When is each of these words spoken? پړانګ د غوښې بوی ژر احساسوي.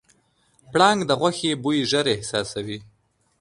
پړانګ 0.71 0.99
د 1.05 1.11
غوښې 1.19 1.51
بوی 1.63 1.79
ژر 1.89 2.05
احساسوي. 2.15 2.79